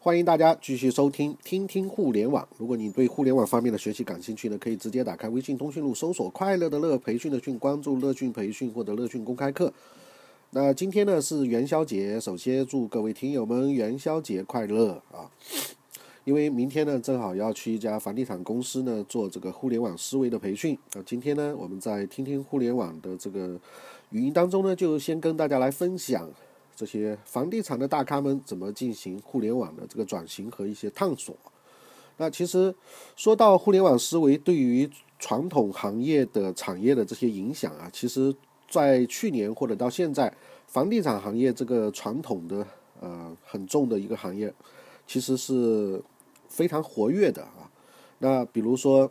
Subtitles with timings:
[0.00, 2.46] 欢迎大家继续收听听听互联网。
[2.56, 9.72] 如果你对互联网方面的学习感兴趣呢，可以直接打开微信通讯录，搜索“快乐的乐培训的训”，关注“乐讯培训”或者“乐讯公开课”。
[10.50, 15.28] 那今天呢是元宵节，首先祝各位听友们元宵节快乐啊！
[16.24, 21.02] 因为明天呢正好要去一家房地产公司呢做这个互联网思维的培训啊。
[21.04, 23.58] 今天呢我们在听听互联网的这个
[24.10, 26.30] 语音当中呢，就先跟大家来分享。
[26.78, 31.34] 这些房地产的大咖们怎么进行互联网的这个转型和一些探索？
[32.18, 32.72] 那其实
[33.16, 38.32] 说到互联网思维对于传统行业的产业的这些影响啊，其实，
[38.70, 40.32] 在去年或者到现在，
[40.68, 42.64] 房地产行业这个传统的
[43.00, 44.54] 呃很重的一个行业，
[45.04, 46.00] 其实是
[46.48, 47.68] 非常活跃的啊。
[48.20, 49.10] 那比如说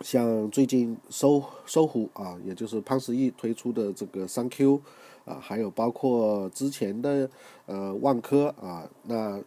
[0.00, 4.80] 像最近搜搜狐啊，也就是潘石屹推出的这个三 Q。
[5.28, 7.28] 啊，还有包括之前的
[7.66, 9.38] 呃万科啊，那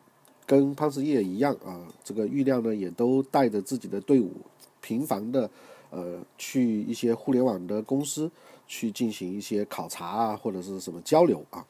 [0.46, 4.32] 跟潘石屹一样啊，这个郁亮呢也都带着自己的队伍，
[4.80, 5.50] 频繁的
[5.90, 8.30] 呃去一些互联网的公司
[8.68, 11.66] 去进行一些考察啊，或者是什么交流啊。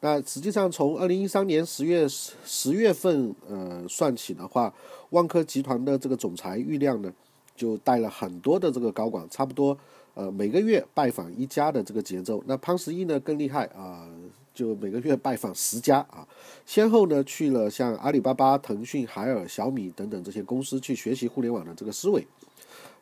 [0.00, 4.74] 那实际上从二零一三年十月十月份呃算起的话，
[5.10, 7.12] 万科集团的这个总裁郁亮呢，
[7.54, 9.78] 就带了很多的这个高管，差不多。
[10.14, 14.06] 呃，每个月拜访一家的这个节奏，那潘石屹呢更厉害啊，
[14.52, 16.28] 就每个月拜访十家啊，
[16.66, 22.26] 先后呢去了像阿里巴巴、腾讯、海尔、小米等等这些公司去学习互联网的这个思维。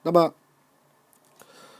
[0.05, 0.33] 那么，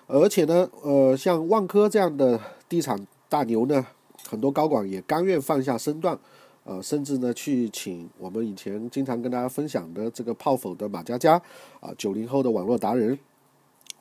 [0.09, 3.87] 而且呢，呃，像万科这样的地产大牛呢，
[4.29, 6.19] 很多高管也甘愿放下身段，
[6.65, 11.41] 呃，甚至呢去请我们以前经常跟大家分享的这个炮否的马佳佳
[11.79, 13.17] 啊，九零后的网络达人。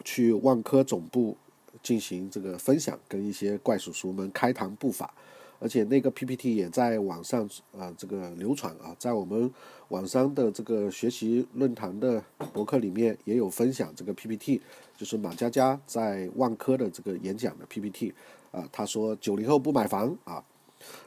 [0.04, 1.36] 去万科总部
[1.82, 5.14] 进行这个分享，跟一些怪叔叔们开膛布法，
[5.60, 9.50] 而且那个 PPT 也在网上啊这个流传啊，在我们
[9.90, 14.62] 网上的这个学习论坛的博客里面也有分享这个 PPT，
[14.98, 18.14] 就是马佳佳在万科的这个演讲的 PPT
[18.52, 20.44] 啊，他说九零后不买房啊，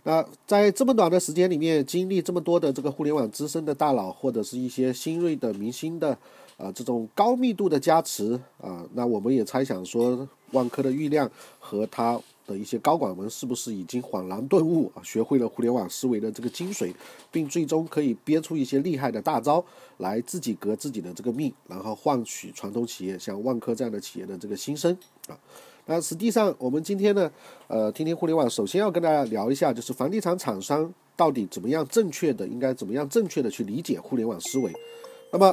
[0.04, 6.16] 那在这么短的时间里面，经历这么多的这个互联网资深的大佬或者是一些新锐的明星的。
[6.62, 11.28] 啊，这种高密度的加持啊，那我们也猜想说，万科的郁亮
[11.58, 16.94] 和他的一些高管们是不是已经恍然顿悟啊，学会了互联网思维的这个精髓，
[17.32, 19.64] 并最终可以憋出一些厉害的大招
[19.96, 24.96] 来自己革自己的这个命，然后换取传统企业像万科这样的企业的这个新生
[25.26, 25.36] 啊。
[25.86, 27.28] 那实际上，我们今天呢，
[27.66, 34.72] 呃，听听互联网，首先要跟大家聊一下，就是房地产厂商到底怎么样正确的，应该怎么样正确的去理解互联网思维。
[35.32, 35.52] 那么。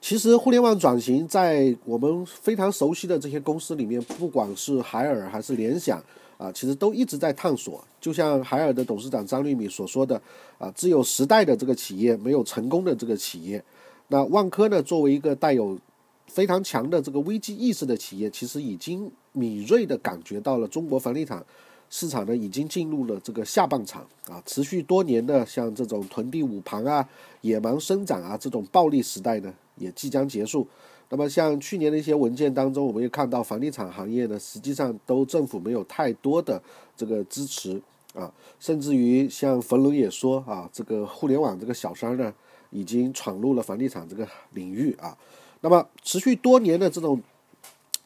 [0.00, 6.02] 其实互联网转型在我们非常熟悉的这些公司里面，不管是海尔还是联想
[6.38, 7.84] 啊，其实都一直在探索。
[8.00, 10.20] 就像海尔的董事长张瑞敏所说的
[10.58, 13.62] 啊，只有时代的这个企业，没有成功的这个企业。
[14.08, 15.78] 那万科呢，作为一个带有
[16.26, 21.44] 非常强的这个危机意识的企业，其实已经敏锐地感觉到了中国房地产。
[21.90, 27.06] 市场呢已经进入了这个下半场啊，持续多年的像这种囤地捂盘啊、
[27.40, 30.66] 野蛮生长啊这种暴利时代呢也即将结束。
[31.08, 36.62] 那么像去年的一些文件当中，我们也看到房地产行业呢实际上都政府没有太多的
[36.96, 37.82] 这个支持
[38.14, 42.32] 啊，甚至于像冯仑也说啊，这个互联网这个小三呢
[42.70, 45.18] 已经闯入了房地产这个领域啊。
[45.60, 47.20] 那么持续多年的这种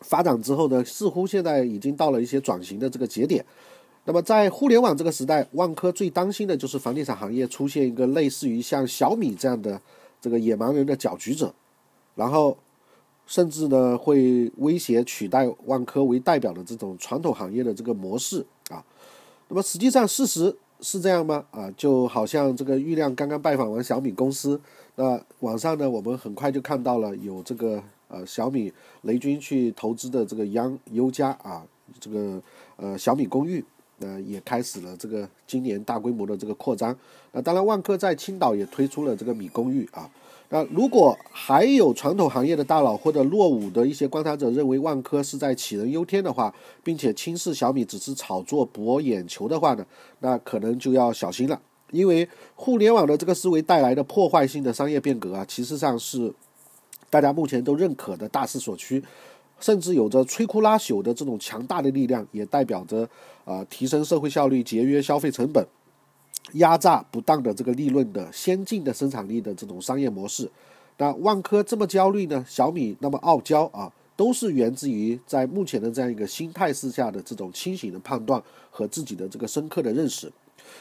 [0.01, 3.45] 发展之后呢，似乎现在已经到了一些转型的这个节点。
[4.07, 9.81] 那么在互联网这个时代，万科最担心的就是房地产行业出现一个类似于像小米这样的
[10.21, 11.55] 这个野蛮人的搅局者，
[12.15, 12.55] 然后
[13.27, 18.85] 甚至呢会威胁取代万科为代表的这种传统行业的这个模式啊。
[19.49, 21.43] 那么实际上事实是这样吗？
[21.51, 24.61] 啊，就好像这个郁亮刚刚拜访完小米公司，
[24.97, 28.71] 那网上呢我们很快就看到了有这个呃小米
[29.03, 31.65] 雷军去投资的这个央优家啊，
[31.99, 32.43] 这个
[32.77, 33.65] 呃小米公寓。
[34.01, 36.97] 呃，也开始了这个今年大规模的这个扩张。
[37.33, 40.11] 那当然，万科在青岛也推出了这个米公寓啊。
[40.51, 49.85] 那如果还有传统行业的大佬或者落伍的一些观察者认为万科是在杞人忧天的话，并且轻视小米只是炒作博眼球的话呢，
[50.21, 51.61] 那可能就要小心了。
[51.91, 56.33] 因为互联网的这个思维带来的破坏性的商业变革啊，其实上是
[57.09, 59.03] 大家目前都认可的大势所趋。
[59.61, 63.09] 甚至有着摧枯拉朽的这种强大的力量，也代表着
[63.45, 65.67] 啊提升社会效率、节约消费成本、
[66.55, 70.51] 压榨不当的这个利润的先进的生产力的这种商业模式。
[70.99, 72.45] 那万科这么焦虑呢？
[72.49, 78.41] 小米那么傲娇啊，都是源自于在目前的这样一个新态势下的这种清醒的判断
[78.71, 80.33] 和自己的这个深刻的认识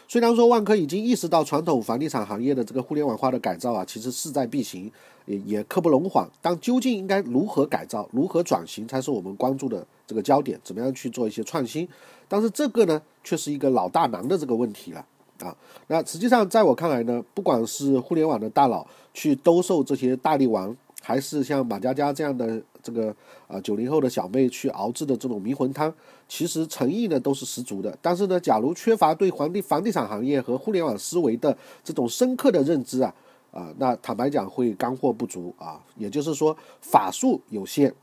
[0.07, 4.91] 虽然说万科已经意识到传统房地产行业的这个互联网化的改造啊，其实势在必行，
[5.25, 6.29] 也也刻不容缓。
[6.41, 10.59] 但究竟应该如何改造、如何转型，才是我们关注的这个焦点。
[10.63, 11.87] 怎么样去做一些创新？
[12.27, 15.05] 但是这个呢，却是一个老大难的这个问题了
[15.39, 15.55] 啊。
[15.87, 23.15] 那实际上，在我看来呢，不管是互联网的大佬去兜售这些大力丸，还是像马佳佳这样的这个
[23.47, 25.91] 啊九零后的小妹去熬制的这种迷魂汤，
[26.27, 27.97] 其实诚意呢都是十足的。
[28.01, 33.15] 但是呢，假如缺乏对房地房地产行业和互联网思维的这种深刻的认知啊
[33.51, 37.93] 啊，那坦白讲会干货不足啊，也就是说法术有限。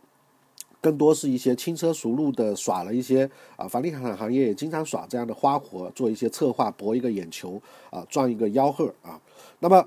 [0.82, 7.60] 更多是一些轻车熟路的耍了一些啊，房地产行业也经常耍这样的花活，做一些策划博一个眼球
[7.90, 9.20] 啊，赚一个吆喝啊。
[9.58, 9.86] 那么，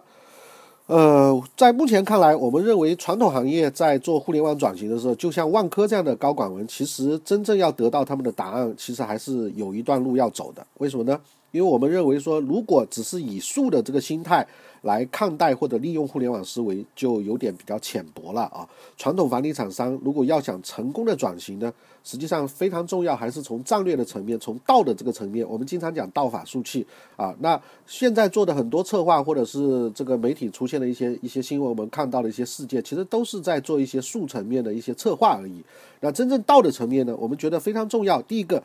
[0.88, 10.66] 呃，在目前看来，我们认为传统行业在做互联网转型的时候，就像万科这样的高管们，其实真正要得到他们的答案，其实还是有一段路要走的。
[10.80, 11.20] 为什么呢？
[11.52, 14.46] 因为我们认为说，如果只是以数的这个心态。
[14.84, 18.68] 来看待或者利用互联网思维就有点比较浅薄了啊！
[18.98, 25.48] 传统房地产商如果要想成功的转型呢，实际上非常重要，还是从战略的层面，从道的这个层面。
[25.50, 26.86] 我们经常讲道法术器
[27.16, 27.34] 啊。
[27.40, 35.64] 那现在做的很多策划，或者是这个媒体出现的一些一些新闻，我们看到的一些事件，其实都是在做一些术层面的一些策划而已。
[36.02, 38.22] 那真正道的层面呢，我们觉得非常重要。
[38.24, 38.62] 第一个，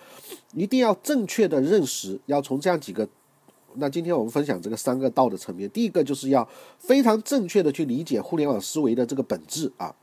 [0.55, 3.09] 一定要正确的认识，要从这样几个。
[3.78, 6.46] 那今天我们分享这个三个道的层面，第一个就是要
[6.78, 9.94] 非常正确的去理解互联网思维的这个本质啊。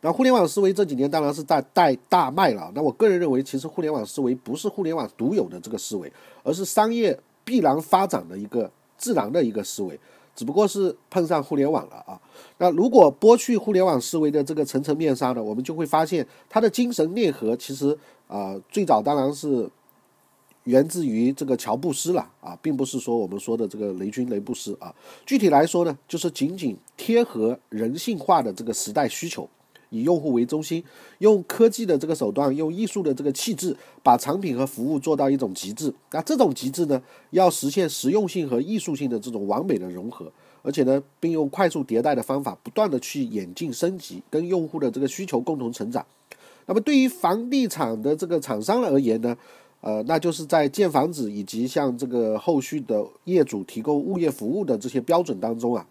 [0.00, 2.70] 那互联网思维这几年当然是在带大卖了。
[2.74, 6.12] 那我个人认为，其实互联网思维不是互联网独有的这个思维，
[6.42, 9.98] 而是商业必然发展的一个自然的一个思维，
[10.36, 12.20] 只不过是碰上互联网了啊。
[12.58, 17.96] 那如果剥去互联网思维的这个层层面纱呢，我们就会发现它的精神内核其实
[18.28, 19.70] 啊，最早当然是。
[20.64, 24.94] 源自于这个乔布斯了啊，并不是说我们说的这个雷军雷布斯啊。
[25.26, 29.46] 具体来说呢，就是仅仅贴合人性化的这个时代需求，
[29.90, 30.82] 以用户为中心，
[31.18, 35.92] 用科技的这个手段，用艺术的这个气质，把产品和服务做到一种极致。
[36.12, 40.32] 那这种极致呢，要实现实用性和艺术性的这种完美的融合，
[40.62, 46.04] 而且呢，并用快速迭代的方法，不断的去演进升级，跟用户的这个需求共同成长。
[46.66, 49.36] 那么对于房地产的这个厂商而言呢？
[49.86, 55.86] 呃，那就是在建房子以及向这个后续的业主提供物业服务的这些标准当中啊，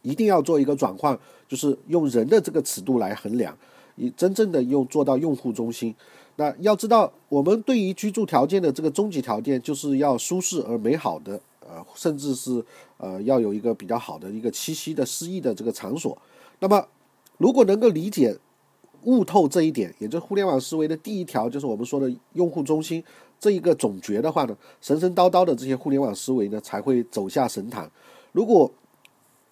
[0.00, 3.54] 一定要做一个转换，就是用人的这个尺度来衡量，
[3.96, 5.94] 以真正的用做到用户中心。
[6.36, 12.64] 那要知道，我们对于居住条件的这个终极条件，就是要舒适而美好的，呃，甚至是
[12.96, 16.16] 呃要有一个比较好的一个栖息的诗意的这个场所。
[16.60, 16.88] 那么，
[17.36, 18.38] 如果能够理解。
[19.04, 23.02] 悟透这一点，也就是互联网思维的第一条，就是我们说的用户中心
[23.38, 27.90] 这一个总结的话呢，神神叨叨的这些互联网思维呢才会走下神坛。
[28.32, 28.70] 如果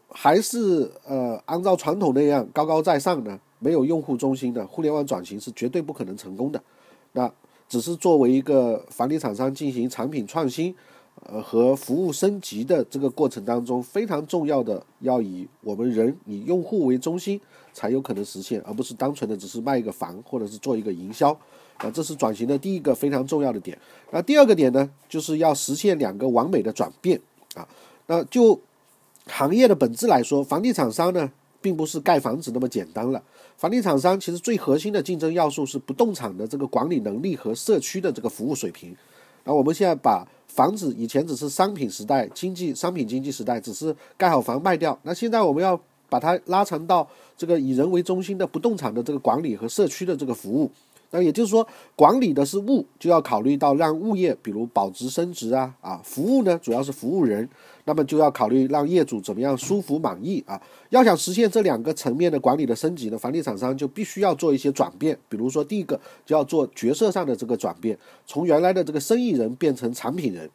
[0.09, 6.63] 还是呃按照传统那样高高在上呢，没有用户中心的互联网转型是绝对不可能成功的。
[7.13, 7.31] 那
[7.69, 10.75] 只是作为一个房地产商进行产品创新。
[11.27, 17.41] 呃，和服务升级的这个过程当中，非常重要的要以我们人、以用户为中心，
[17.73, 21.31] 才有可能实现，而不是单纯的只是卖一个房或者是做一个营销。
[21.77, 23.79] 啊，这是转型的第一个非常重要的点。
[24.11, 27.21] 那第二个点呢，就是要实现两个完美的转变。
[27.55, 27.67] 啊，
[28.07, 28.59] 那就
[29.27, 31.31] 行业的本质来说，房地产商呢，
[31.63, 33.23] 并不是盖房子那么简单了。
[33.57, 38.97] 房地产商其实最核心的竞争要素是不动产的这个管理能力和社区的这个服务水平。
[39.51, 44.97] 那我们现在把房子以前只是商品时代、经济商品经济时代，只是盖好房卖掉。
[45.03, 45.79] 那现在我们要
[46.09, 47.05] 把它拉长到
[47.37, 50.71] 这个以人为中心的不动产的这个管理和社区的这个服务。
[51.11, 57.49] 那也就是说，管理的是物，就要考虑到让物业比如保值升值啊啊，服务呢主要是服务人。
[57.87, 60.61] 那么就要考虑让业主怎么样舒服满意啊！
[60.91, 65.19] 要想实现这两个层面的管理的升级呢，房地产商就必须要做一些转变。
[65.29, 70.49] 比如说，第一个就要做角色上的这个转变，从原来的这个生意人变成产品人。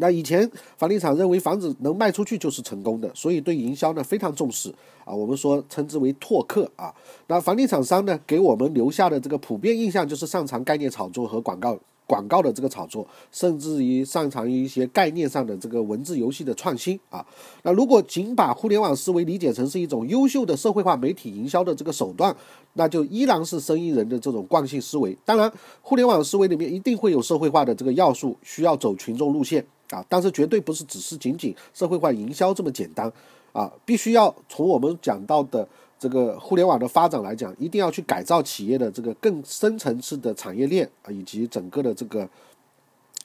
[0.00, 5.14] 那以前房地产认为房子能卖出去就是成功的，所以对营销呢非常重视啊。
[5.14, 6.92] 我们说称之为拓客啊。
[7.28, 11.78] 那房地产商呢给我们留下的这个普遍印象就是擅长概念炒作和广告。
[12.10, 17.24] 广告的这个炒作，甚至于擅长于一些概念上的这个文字游戏的创新啊。
[17.62, 22.34] 那如果仅把互联网思维理解成是一种优秀的社会化媒体营销的这个手段，
[22.72, 25.16] 那就依然是生意人的这种惯性思维。
[25.24, 25.48] 当然，
[25.82, 30.04] 互联网思维里面一定会有社会化的这个要素，需要走群众路线啊。
[30.08, 33.12] 但是绝对不是只是仅仅社会化营销这么简单
[33.52, 35.68] 啊，必须要从我们讲到的。
[36.00, 42.26] 这个互联网的发展来讲，一定要去改造企业的这个更深层次的产业链啊，以及整个的这个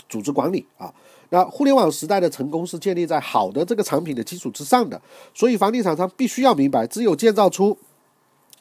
[0.09, 0.93] 组织管理啊。
[1.29, 5.01] 那互联网时代的成功是建立在好的这个产品的基础之上的，
[5.33, 7.77] 所以房地产商必须要明白，只有建造出。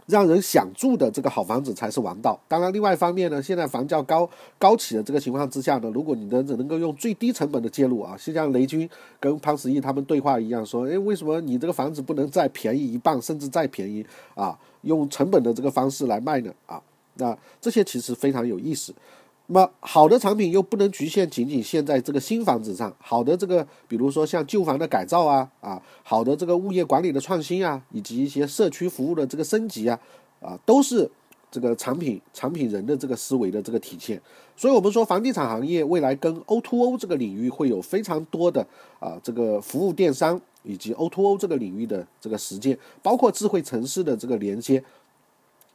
[0.06, 2.38] 让人想住的这个好房子才是王道。
[2.46, 14.58] 当然，另外一方面呢，现在房价高高起的这个情况之下呢，如果你能能够用最低成本的介入啊，就像雷军跟潘石屹他们对话一样，说，诶，为什么你这个房子不能再便宜一半，甚至再便宜啊？
[14.82, 16.52] 用成本的这个方式来卖呢？
[16.66, 16.82] 啊，
[17.14, 18.92] 那这些其实非常有意思。
[19.46, 30.00] 那么好的产品又不能局限仅仅限在这个新房子上，好的这个，比如说像旧房的改造啊，啊，好的这个物业管理的创新啊，以及一些社区服务的这个升级啊，
[30.40, 31.10] 啊，都是
[31.50, 34.18] 这个产品产品人的这个思维的这个体现。
[34.56, 38.66] 所以，我们说房地产行业未来跟 O to O 这个领域会有非常多的
[38.98, 44.82] 啊，这个服务电商以及 O to O 这个领域的这个实践，包括智慧城市的这个连接。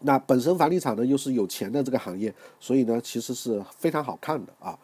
[0.02, 4.78] 那本身房地产呢又是有钱的这个行业，所以呢其实是非常好看的啊。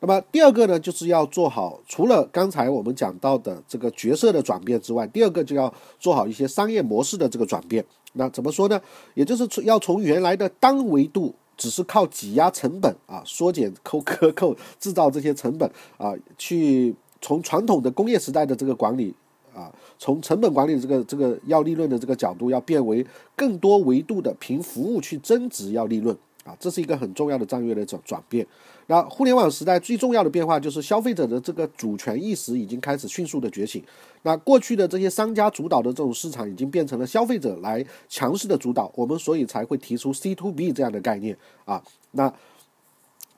[0.00, 7.84] 那么第二个呢就是要做好，除了刚才我们讲到的这个角色的转变之外，第二个就要做好一些商业模式的这个转变。
[8.14, 8.80] 那怎么说呢？
[9.14, 19.14] 也就是要从原来的单维度，只是靠挤压成本啊，缩减扣 克扣制造这些成本啊，去从传统的工业时代的这个管理。
[19.54, 23.06] 啊，从成本管理这个这个要利润的这个角度，要变为
[23.36, 28.46] 更多维度的凭服务去增值要利润啊，这是一个很重要的战略的转转变。
[28.88, 33.82] 那互联网时代最重要的变化就是消费者的这个主权意识已经开始迅速的觉醒。
[34.22, 41.82] 那过去的这些商家主导的这种市场已经变成了消费者来强势的主导，我们所以才会提出 C to B 这样的概念啊。
[42.10, 42.32] 那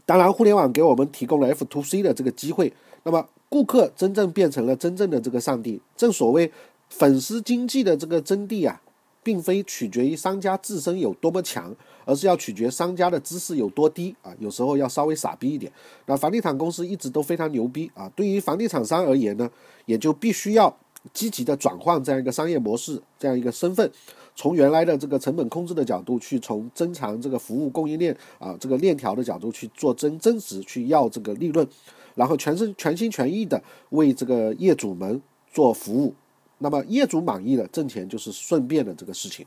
[0.07, 2.73] 当然，互联网给我们提供了 F to C 的这个机会。
[3.05, 5.81] 那么顾客真正变成了真正的这个上帝。
[5.97, 6.51] 正所谓，
[6.89, 8.83] 粉丝经济的这个真谛啊，
[9.23, 11.73] 并非取决于商家自身有多么强，
[12.05, 14.35] 而是要取决商家的知识有多低啊。
[14.41, 15.71] 有时候要稍微傻逼一点。
[16.07, 18.11] 那房地产公司一直都非常牛逼啊。
[18.17, 19.49] 对于房地产商而言呢，
[19.87, 20.77] 也就必须要
[21.13, 23.89] 积极的转换这样一个商业模式，这样一个身份，
[24.35, 31.67] 从原来的这个成本控制的角度去从增强这个服务供应链啊这个链条的角度去做增增值，去要这个利润。
[32.15, 33.61] 然后全身全心全意的
[33.91, 35.21] 为这个业主们
[35.53, 36.15] 做服务，
[36.59, 39.45] 那么业主满意了，挣钱就是顺便的这个事情。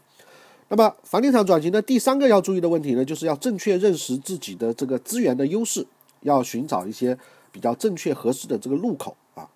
[0.68, 5.88] 那么房地产转型的第三个要注意的问题呢，就是要正确认识自己的这个资源的优势，
[6.24, 7.18] 要寻找一些
[7.54, 9.48] 比较正确合适的这个入口啊。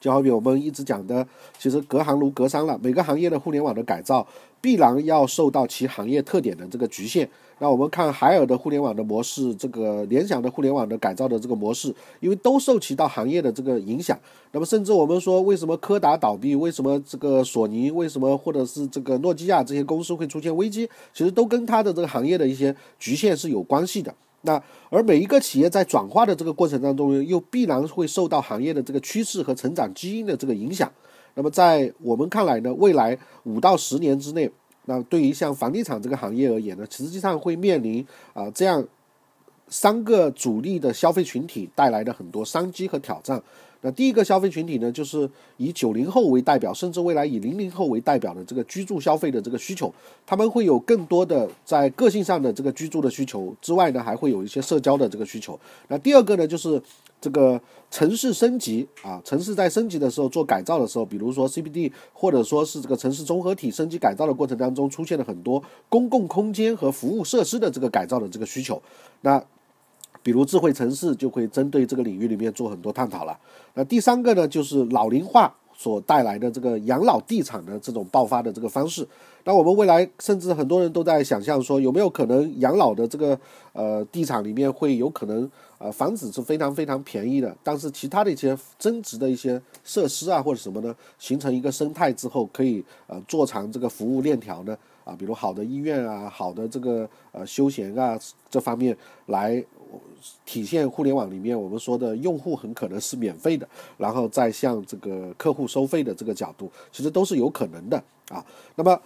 [0.00, 1.26] 就好比我们一直讲的，
[1.58, 4.26] 其实隔行如隔山了，每个行业的互联网的改造
[4.60, 7.28] 必然要受到其行业特点的这个局限。
[7.60, 14.16] 那我们看海尔的互联网的模式，这个联想的互联网的改造的这个模式，因为都受其到行业的这个影响。
[14.52, 24.14] 那么甚至我们说，为什么柯达倒闭，为什么这个索尼，为什么或者是这个诺基亚这些公司会出现危机，其实都跟它的这个行业的一些局限是有关系的。
[24.42, 30.90] 那而每一个企业在转化的这个过程当中，又必然会受到行业的这个趋势和成长基因的这个影响。
[31.34, 34.50] 那么在我们看来呢，未来五到十年之内。
[34.84, 38.82] 那对于像房地产这个行业而言呢，实际上会面临啊这样
[39.68, 43.42] 三个主力的消费群体带来的很多商机和挑战。
[43.80, 49.92] 那第一个消费群体呢，就是以九零后为代表，甚至未来以零零后为代表的这个居住消费的这个需求，
[50.26, 55.58] 他们会有更多的在个性上的这个居住的需求之外呢，还会有一些社交的这个需求。
[55.86, 56.82] 那第二个呢，就是
[57.20, 68.82] 这个城市升级啊，城市在升级的时候做改造的时候，比如说 CBD 或者说是这个城市综合体升级改造的过程当中，出现了很多公共空间和服务设施的这个改造的这个需求。
[69.20, 69.40] 那
[70.28, 73.34] 比如智慧城市就会针对这个领域里面做很多探讨了。
[73.72, 79.08] 那第三个呢，就是老龄化所带来的这个养老地产的这种爆发的这个方式。
[79.44, 83.40] 那我们未来甚至很多人都在想象说，有没有可能养老的这个
[83.72, 94.76] 呃地产里面会有可能呃房子是非常非常便宜的，但是其他的一些增值的一些设施啊或者什么呢，形成一个生态之后，可以呃做长这个服务链条呢？
[95.04, 98.18] 啊，比如好的医院啊，好的这个呃休闲啊
[98.50, 99.64] 这方面来。
[100.44, 103.66] 体现互联网里面我们说的用户很可能是免费的，
[103.96, 107.96] 然后再向这个客户收费的这个角度，其实都是有可能的
[108.28, 108.44] 啊。
[108.74, 109.00] 那么，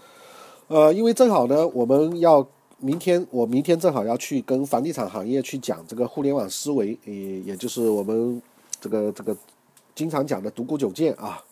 [0.67, 2.45] 呃，因为正好呢，我们要
[2.83, 8.43] 明天，我明天正好要去跟房地产行业去讲这个互联网思维，也也就是我们
[8.81, 9.37] 这个这个
[9.95, 11.43] 经常讲的独孤九剑啊。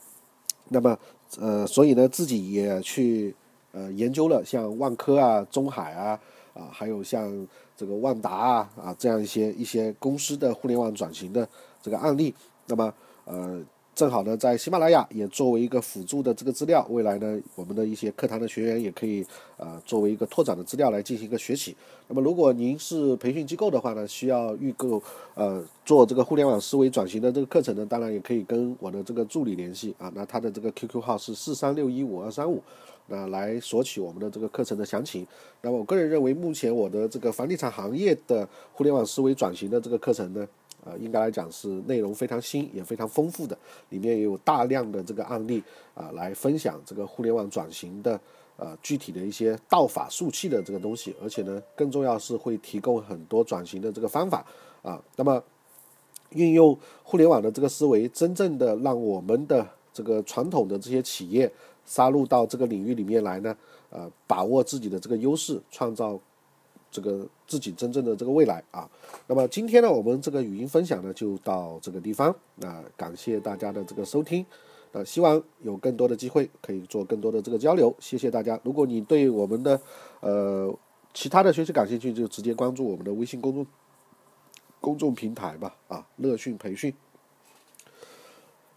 [0.69, 0.99] 那么，
[1.39, 3.35] 呃，所以呢，自己也去
[3.73, 6.21] 呃研究了像万科啊、中海啊
[6.53, 7.47] 啊，还有像。
[7.77, 11.49] 这个万达啊啊，这样一些一些公司的互联网转型的
[11.81, 12.35] 这个案例，
[12.67, 12.93] 那么
[13.25, 13.59] 呃，
[14.01, 19.23] 正好呢，在喜马拉雅也作为一个辅助的这个资料，未来呢，我们的一些课堂的学员也可以
[19.59, 21.77] 啊，作为一个拓展的资料来进行一个学习。
[22.09, 25.03] 那么，如果您是培训机构的话呢，需要预购
[25.35, 30.11] 呃做这个互联网思维转型的这个课程呢，当然也可以跟我的这个助理联系啊。
[30.15, 32.63] 那他的这个 QQ 号是四三六一五二三五，
[33.09, 35.27] 那来索取我们的这个课程的详情。
[35.61, 40.49] 那么，我个人认为，目前我的这个房地产行业的互联网思维转型的这个课程呢。
[40.85, 43.57] 呃，应该来讲是内容非常新，也非常丰富的，
[43.91, 45.63] 里面也有大量的这个案例
[45.95, 48.19] 啊，来分享这个互联网转型的
[48.57, 54.45] 呃具体的一些道法术器的这个东西，而且呢，更重要是会提供很多转型的这个方法
[54.83, 55.03] 啊。
[55.17, 55.43] 那么，
[56.31, 61.53] 运用互联网的这个思维，真正的让我们的这个传统的这些企业
[61.85, 63.55] 杀入到这个领域里面来呢，
[63.91, 66.19] 呃，把握自己的这个优势，创造。
[66.91, 68.89] 这个自己真正的这个未来啊，
[69.27, 72.35] 那么今天呢，我们这个语音分享呢就到这个地方。
[72.57, 74.45] 那感谢大家的这个收听，
[74.93, 77.95] 那希望有更多的机会可以做更多的这个交流。
[78.01, 78.59] 谢谢大家。
[78.65, 79.81] 如果你对我们的
[80.21, 80.77] 呃
[81.15, 83.67] 其他的学习感兴趣，就直接关注我们的微信公众
[84.81, 85.77] 公众平台吧。
[85.89, 86.93] 啊，乐讯培训。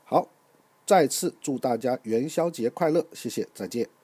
[0.06, 0.28] 好，
[0.86, 4.03] 再次祝大家元宵节快乐，谢谢，再见。